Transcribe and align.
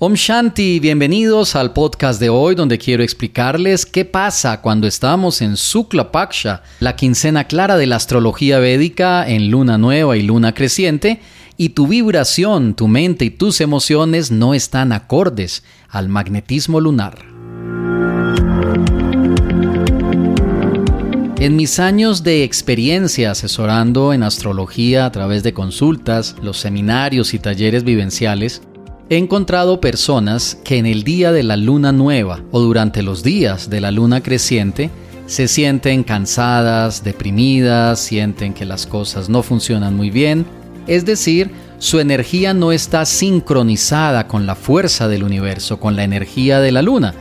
Om 0.00 0.14
Shanti, 0.14 0.78
bienvenidos 0.78 1.56
al 1.56 1.72
podcast 1.72 2.20
de 2.20 2.28
hoy 2.28 2.54
donde 2.54 2.78
quiero 2.78 3.02
explicarles 3.02 3.84
qué 3.84 4.04
pasa 4.04 4.60
cuando 4.60 4.86
estamos 4.86 5.42
en 5.42 5.56
Sukla 5.56 6.12
Paksha, 6.12 6.62
la 6.78 6.94
quincena 6.94 7.48
clara 7.48 7.76
de 7.76 7.88
la 7.88 7.96
astrología 7.96 8.60
védica 8.60 9.28
en 9.28 9.50
luna 9.50 9.76
nueva 9.76 10.16
y 10.16 10.22
luna 10.22 10.54
creciente, 10.54 11.20
y 11.56 11.70
tu 11.70 11.88
vibración, 11.88 12.74
tu 12.74 12.86
mente 12.86 13.24
y 13.24 13.30
tus 13.30 13.60
emociones 13.60 14.30
no 14.30 14.54
están 14.54 14.92
acordes 14.92 15.64
al 15.88 16.08
magnetismo 16.08 16.80
lunar. 16.80 17.18
En 21.40 21.56
mis 21.56 21.80
años 21.80 22.22
de 22.22 22.44
experiencia 22.44 23.32
asesorando 23.32 24.12
en 24.12 24.22
astrología 24.22 25.06
a 25.06 25.10
través 25.10 25.42
de 25.42 25.52
consultas, 25.52 26.36
los 26.40 26.58
seminarios 26.58 27.34
y 27.34 27.40
talleres 27.40 27.82
vivenciales, 27.82 28.62
He 29.10 29.16
encontrado 29.16 29.80
personas 29.80 30.58
que 30.64 30.76
en 30.76 30.84
el 30.84 31.02
día 31.02 31.32
de 31.32 31.42
la 31.42 31.56
luna 31.56 31.92
nueva 31.92 32.42
o 32.50 32.60
durante 32.60 33.02
los 33.02 33.22
días 33.22 33.70
de 33.70 33.80
la 33.80 33.90
luna 33.90 34.22
creciente 34.22 34.90
se 35.24 35.48
sienten 35.48 36.04
cansadas, 36.04 37.02
deprimidas, 37.02 38.00
sienten 38.00 38.52
que 38.52 38.66
las 38.66 38.86
cosas 38.86 39.30
no 39.30 39.42
funcionan 39.42 39.96
muy 39.96 40.10
bien, 40.10 40.44
es 40.86 41.06
decir, 41.06 41.50
su 41.78 42.00
energía 42.00 42.52
no 42.52 42.70
está 42.70 43.06
sincronizada 43.06 44.28
con 44.28 44.44
la 44.44 44.54
fuerza 44.54 45.08
del 45.08 45.22
universo, 45.22 45.80
con 45.80 45.96
la 45.96 46.04
energía 46.04 46.60
de 46.60 46.72
la 46.72 46.82
luna. 46.82 47.14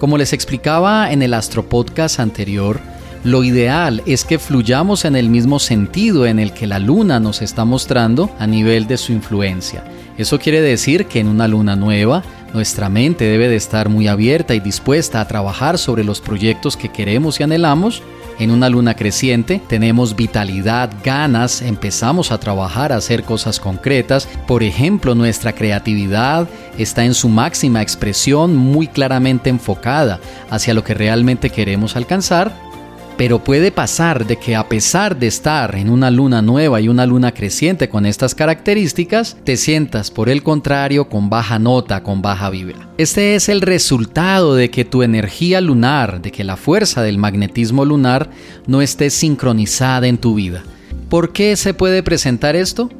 Como 0.00 0.16
les 0.16 0.32
explicaba 0.32 1.12
en 1.12 1.22
el 1.22 1.34
Astropodcast 1.34 2.20
anterior, 2.20 2.80
lo 3.22 3.44
ideal 3.44 4.02
es 4.06 4.24
que 4.24 4.38
fluyamos 4.38 5.04
en 5.04 5.14
el 5.14 5.28
mismo 5.28 5.58
sentido 5.58 6.24
en 6.24 6.38
el 6.38 6.54
que 6.54 6.66
la 6.66 6.78
luna 6.78 7.20
nos 7.20 7.42
está 7.42 7.66
mostrando 7.66 8.30
a 8.38 8.46
nivel 8.46 8.86
de 8.86 8.96
su 8.96 9.12
influencia. 9.12 9.84
Eso 10.16 10.38
quiere 10.38 10.60
decir 10.60 11.06
que 11.06 11.18
en 11.18 11.26
una 11.26 11.48
luna 11.48 11.74
nueva, 11.74 12.22
nuestra 12.52 12.88
mente 12.88 13.24
debe 13.24 13.48
de 13.48 13.56
estar 13.56 13.88
muy 13.88 14.06
abierta 14.06 14.54
y 14.54 14.60
dispuesta 14.60 15.20
a 15.20 15.26
trabajar 15.26 15.76
sobre 15.76 16.04
los 16.04 16.20
proyectos 16.20 16.76
que 16.76 16.88
queremos 16.88 17.40
y 17.40 17.42
anhelamos. 17.42 18.02
En 18.38 18.52
una 18.52 18.68
luna 18.68 18.94
creciente 18.94 19.60
tenemos 19.68 20.14
vitalidad, 20.14 20.90
ganas, 21.02 21.62
empezamos 21.62 22.30
a 22.30 22.38
trabajar, 22.38 22.92
a 22.92 22.96
hacer 22.96 23.24
cosas 23.24 23.58
concretas. 23.58 24.28
Por 24.46 24.62
ejemplo, 24.62 25.16
nuestra 25.16 25.52
creatividad 25.52 26.48
está 26.78 27.04
en 27.04 27.14
su 27.14 27.28
máxima 27.28 27.82
expresión 27.82 28.56
muy 28.56 28.86
claramente 28.86 29.50
enfocada 29.50 30.20
hacia 30.48 30.74
lo 30.74 30.84
que 30.84 30.94
realmente 30.94 31.50
queremos 31.50 31.96
alcanzar 31.96 32.73
pero 33.16 33.42
puede 33.42 33.70
pasar 33.70 34.26
de 34.26 34.36
que 34.36 34.56
a 34.56 34.68
pesar 34.68 35.18
de 35.18 35.26
estar 35.26 35.76
en 35.76 35.90
una 35.90 36.10
luna 36.10 36.42
nueva 36.42 36.80
y 36.80 36.88
una 36.88 37.06
luna 37.06 37.32
creciente 37.32 37.88
con 37.88 38.06
estas 38.06 38.34
características, 38.34 39.36
te 39.44 39.56
sientas 39.56 40.10
por 40.10 40.28
el 40.28 40.42
contrario 40.42 41.08
con 41.08 41.30
baja 41.30 41.58
nota, 41.58 42.02
con 42.02 42.22
baja 42.22 42.50
vibra. 42.50 42.88
Este 42.98 43.34
es 43.34 43.48
el 43.48 43.60
resultado 43.60 44.54
de 44.54 44.70
que 44.70 44.84
tu 44.84 45.02
energía 45.02 45.60
lunar, 45.60 46.22
de 46.22 46.32
que 46.32 46.44
la 46.44 46.56
fuerza 46.56 47.02
del 47.02 47.18
magnetismo 47.18 47.84
lunar 47.84 48.30
no 48.66 48.82
esté 48.82 49.10
sincronizada 49.10 50.06
en 50.06 50.18
tu 50.18 50.34
vida. 50.34 50.62
¿Por 51.08 51.32
qué 51.32 51.56
se 51.56 51.74
puede 51.74 52.02
presentar 52.02 52.56
esto? 52.56 52.90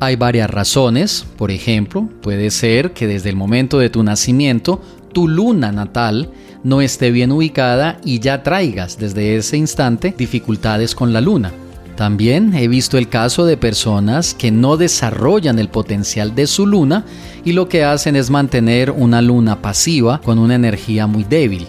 Hay 0.00 0.16
varias 0.16 0.50
razones, 0.50 1.24
por 1.36 1.52
ejemplo, 1.52 2.08
puede 2.22 2.50
ser 2.50 2.92
que 2.92 3.06
desde 3.06 3.30
el 3.30 3.36
momento 3.36 3.78
de 3.78 3.88
tu 3.88 4.02
nacimiento, 4.02 4.82
tu 5.12 5.28
luna 5.28 5.72
natal 5.72 6.30
no 6.64 6.80
esté 6.80 7.10
bien 7.10 7.32
ubicada 7.32 7.98
y 8.04 8.20
ya 8.20 8.42
traigas 8.42 8.98
desde 8.98 9.36
ese 9.36 9.56
instante 9.56 10.14
dificultades 10.16 10.94
con 10.94 11.12
la 11.12 11.20
luna. 11.20 11.52
También 11.96 12.54
he 12.54 12.68
visto 12.68 12.96
el 12.96 13.08
caso 13.08 13.44
de 13.44 13.56
personas 13.56 14.34
que 14.34 14.50
no 14.50 14.76
desarrollan 14.76 15.58
el 15.58 15.68
potencial 15.68 16.34
de 16.34 16.46
su 16.46 16.66
luna 16.66 17.04
y 17.44 17.52
lo 17.52 17.68
que 17.68 17.84
hacen 17.84 18.16
es 18.16 18.30
mantener 18.30 18.90
una 18.90 19.20
luna 19.20 19.60
pasiva 19.60 20.20
con 20.20 20.38
una 20.38 20.54
energía 20.54 21.06
muy 21.06 21.24
débil. 21.24 21.68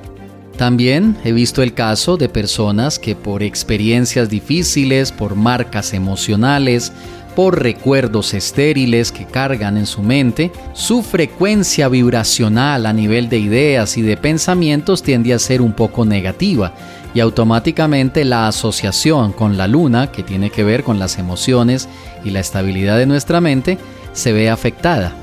También 0.58 1.18
he 1.24 1.32
visto 1.34 1.62
el 1.64 1.74
caso 1.74 2.16
de 2.16 2.30
personas 2.30 3.00
que 3.00 3.16
por 3.16 3.44
experiencias 3.44 4.30
difíciles, 4.30 5.12
por 5.12 5.36
marcas 5.36 5.94
emocionales, 5.94 6.94
por 7.36 7.62
recuerdos 7.62 8.34
estériles 8.34 9.12
que 9.12 9.26
cargan 9.26 9.78
en 9.78 9.86
su 9.86 10.02
mente, 10.02 10.52
su 10.74 11.04
frecuencia 11.04 11.88
vibracional 11.90 12.86
a 12.86 12.94
nivel 12.94 13.30
de 13.30 13.40
ideas 13.40 13.98
y 13.98 14.02
de 14.02 14.18
pensamientos 14.18 15.04
tiende 15.04 15.34
a 15.34 15.40
ser 15.40 15.62
un 15.62 15.74
poco 15.74 16.06
negativa 16.06 16.74
y 17.14 17.20
automáticamente 17.20 18.26
la 18.26 18.48
asociación 18.48 19.34
con 19.34 19.58
la 19.58 19.68
luna, 19.68 20.12
que 20.12 20.24
tiene 20.24 20.50
que 20.50 20.64
ver 20.64 20.84
con 20.84 21.00
las 21.00 21.20
emociones 21.20 21.88
y 22.24 22.32
la 22.32 22.40
estabilidad 22.40 22.98
de 22.98 23.06
nuestra 23.06 23.40
mente, 23.42 23.78
se 24.14 24.34
ve 24.34 24.50
afectada. 24.50 25.14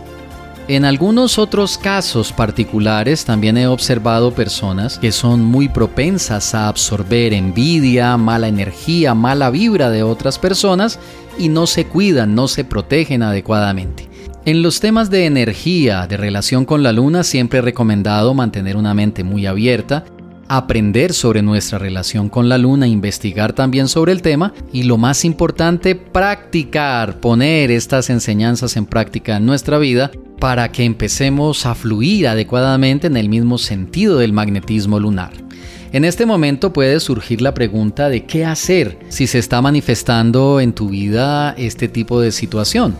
En 0.68 0.84
algunos 0.84 1.36
otros 1.38 1.78
casos 1.78 2.32
particulares 2.32 3.24
también 3.24 3.58
he 3.58 3.66
observado 3.66 4.32
personas 4.32 5.00
que 5.00 5.10
son 5.10 5.44
muy 5.44 5.68
propensas 5.68 6.54
a 6.54 6.68
absorber 6.68 7.32
envidia, 7.32 8.16
mala 8.16 8.46
energía, 8.46 9.12
mala 9.14 9.50
vibra 9.50 9.90
de 9.90 10.04
otras 10.04 10.38
personas 10.38 11.00
y 11.40 11.48
no 11.48 11.66
se 11.66 11.86
cuidan, 11.86 12.34
no 12.34 12.48
se 12.48 12.64
protegen 12.64 13.22
adecuadamente. 13.22 14.08
En 14.44 14.62
los 14.62 14.80
temas 14.80 15.10
de 15.10 15.24
energía, 15.24 16.06
de 16.06 16.18
relación 16.18 16.66
con 16.66 16.82
la 16.82 16.92
luna, 16.92 17.24
siempre 17.24 17.58
he 17.58 17.62
recomendado 17.62 18.34
mantener 18.34 18.76
una 18.76 18.92
mente 18.92 19.24
muy 19.24 19.46
abierta, 19.46 20.04
aprender 20.48 21.14
sobre 21.14 21.40
nuestra 21.40 21.78
relación 21.78 22.28
con 22.28 22.48
la 22.48 22.58
luna, 22.58 22.86
investigar 22.86 23.54
también 23.54 23.88
sobre 23.88 24.12
el 24.12 24.20
tema 24.20 24.52
y 24.72 24.82
lo 24.82 24.98
más 24.98 25.24
importante, 25.24 25.94
practicar, 25.94 27.20
poner 27.20 27.70
estas 27.70 28.10
enseñanzas 28.10 28.76
en 28.76 28.84
práctica 28.84 29.38
en 29.38 29.46
nuestra 29.46 29.78
vida 29.78 30.10
para 30.38 30.70
que 30.70 30.84
empecemos 30.84 31.64
a 31.64 31.74
fluir 31.74 32.28
adecuadamente 32.28 33.06
en 33.06 33.16
el 33.16 33.28
mismo 33.28 33.56
sentido 33.58 34.18
del 34.18 34.32
magnetismo 34.32 34.98
lunar. 35.00 35.32
En 35.92 36.04
este 36.04 36.24
momento 36.24 36.72
puede 36.72 37.00
surgir 37.00 37.42
la 37.42 37.52
pregunta 37.52 38.08
de 38.08 38.24
qué 38.24 38.44
hacer 38.44 38.96
si 39.08 39.26
se 39.26 39.40
está 39.40 39.60
manifestando 39.60 40.60
en 40.60 40.72
tu 40.72 40.88
vida 40.88 41.52
este 41.58 41.88
tipo 41.88 42.20
de 42.20 42.30
situación. 42.30 42.94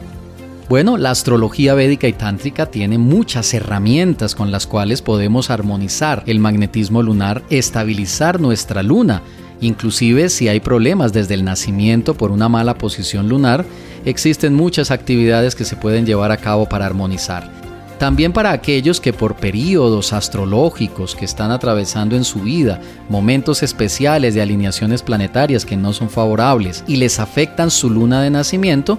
Bueno, 0.69 0.97
la 0.97 1.13
astrología 1.13 1.75
védica 1.75 2.09
y 2.09 2.13
tántrica 2.13 2.67
tiene 2.67 2.99
muchas 2.99 3.55
herramientas 3.55 4.35
con 4.35 4.51
las 4.51 4.67
cuales 4.67 5.03
podemos 5.03 5.51
armonizar 5.51 6.25
el 6.27 6.41
magnetismo 6.41 7.01
lunar, 7.01 7.45
estabilizar 7.49 8.41
nuestra 8.41 8.83
luna, 8.83 9.23
inclusive 9.61 10.29
si 10.29 10.49
hay 10.49 10.59
problemas 10.59 11.13
desde 11.13 11.35
el 11.35 11.45
nacimiento 11.45 12.15
por 12.15 12.33
una 12.33 12.49
mala 12.49 12.75
posición 12.75 13.29
lunar, 13.29 13.65
existen 14.05 14.53
muchas 14.55 14.91
actividades 14.91 15.55
que 15.55 15.65
se 15.65 15.77
pueden 15.77 16.07
llevar 16.07 16.33
a 16.33 16.39
cabo 16.39 16.69
para 16.69 16.87
armonizar. 16.87 17.60
También 18.01 18.33
para 18.33 18.53
aquellos 18.53 18.99
que 18.99 19.13
por 19.13 19.37
periodos 19.37 20.15
astrológicos 20.15 21.15
que 21.15 21.27
están 21.27 21.51
atravesando 21.51 22.17
en 22.17 22.25
su 22.25 22.41
vida 22.41 22.81
momentos 23.11 23.63
especiales 23.63 24.35
de 24.35 24.41
alineaciones 24.41 25.03
planetarias 25.03 25.67
que 25.67 25.77
no 25.77 25.93
son 25.93 26.09
favorables 26.09 26.83
y 26.87 26.97
les 26.97 27.21
afectan 27.21 27.71
su 27.71 27.91
luna 27.91 28.23
de 28.23 28.31
nacimiento, 28.31 28.99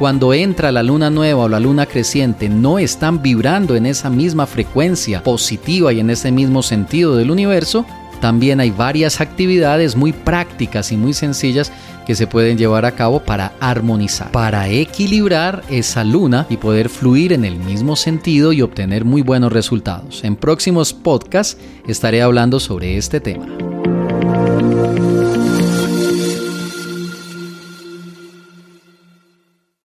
cuando 0.00 0.34
entra 0.34 0.72
la 0.72 0.82
luna 0.82 1.10
nueva 1.10 1.44
o 1.44 1.48
la 1.48 1.60
luna 1.60 1.86
creciente 1.86 2.48
no 2.48 2.80
están 2.80 3.22
vibrando 3.22 3.76
en 3.76 3.86
esa 3.86 4.10
misma 4.10 4.46
frecuencia 4.46 5.22
positiva 5.22 5.92
y 5.92 6.00
en 6.00 6.10
ese 6.10 6.32
mismo 6.32 6.64
sentido 6.64 7.14
del 7.14 7.30
universo, 7.30 7.86
también 8.20 8.60
hay 8.60 8.70
varias 8.70 9.20
actividades 9.20 9.96
muy 9.96 10.12
prácticas 10.12 10.92
y 10.92 10.96
muy 10.96 11.12
sencillas 11.14 11.72
que 12.06 12.14
se 12.14 12.26
pueden 12.26 12.58
llevar 12.58 12.84
a 12.84 12.92
cabo 12.92 13.20
para 13.20 13.52
armonizar, 13.60 14.30
para 14.32 14.68
equilibrar 14.68 15.62
esa 15.70 16.04
luna 16.04 16.46
y 16.50 16.56
poder 16.56 16.88
fluir 16.88 17.32
en 17.32 17.44
el 17.44 17.56
mismo 17.56 17.96
sentido 17.96 18.52
y 18.52 18.62
obtener 18.62 19.04
muy 19.04 19.22
buenos 19.22 19.52
resultados. 19.52 20.24
En 20.24 20.36
próximos 20.36 20.92
podcasts 20.92 21.56
estaré 21.86 22.22
hablando 22.22 22.60
sobre 22.60 22.96
este 22.96 23.20
tema. 23.20 23.46